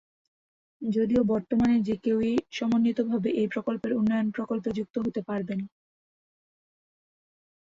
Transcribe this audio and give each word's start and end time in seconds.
যদিও 0.81 1.21
বর্তমানে 1.25 1.75
যে 1.87 1.95
কেউই 2.03 2.33
সমন্বিতভাবে 2.51 3.29
এই 3.33 3.47
প্রকল্পের 3.53 3.91
উন্নয়ন 3.93 4.27
প্রকল্পে 4.31 4.69
যুক্ত 4.77 4.95
হতে 4.99 5.21
পারবেন। 5.29 5.59